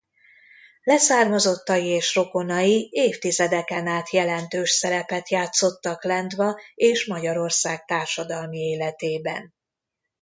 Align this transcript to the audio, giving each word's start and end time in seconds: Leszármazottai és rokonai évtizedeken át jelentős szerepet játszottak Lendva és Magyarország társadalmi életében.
Leszármazottai 0.83 1.85
és 1.87 2.15
rokonai 2.15 2.89
évtizedeken 2.91 3.87
át 3.87 4.09
jelentős 4.09 4.69
szerepet 4.71 5.29
játszottak 5.29 6.03
Lendva 6.03 6.59
és 6.75 7.05
Magyarország 7.07 7.85
társadalmi 7.85 8.57
életében. 8.59 9.53